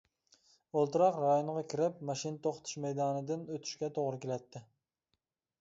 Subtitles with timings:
[0.79, 4.67] ئولتۇراق رايونغا كىرىپ ماشىنا توختىتىش مەيدانىدىن ئۆتۈشكە توغرا كېلەتتى.